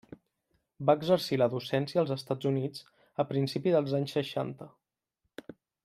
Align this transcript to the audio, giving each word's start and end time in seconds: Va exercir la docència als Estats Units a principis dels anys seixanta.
Va 0.89 0.95
exercir 0.99 1.37
la 1.41 1.47
docència 1.51 2.01
als 2.03 2.13
Estats 2.17 2.49
Units 2.53 2.87
a 3.25 3.29
principis 3.35 3.77
dels 3.79 3.95
anys 3.99 4.17
seixanta. 4.19 4.71